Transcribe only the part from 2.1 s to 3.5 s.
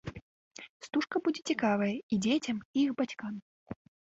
і дзецям, і іх бацькам.